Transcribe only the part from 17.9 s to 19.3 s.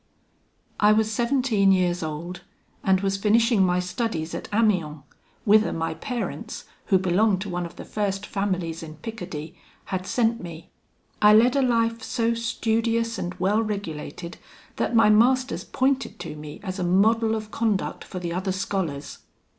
for the other scholars.